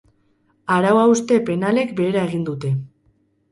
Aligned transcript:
Arau-hauste 0.75 1.37
penalek 1.51 1.93
behera 2.01 2.25
egin 2.31 2.51
dute. 2.51 2.75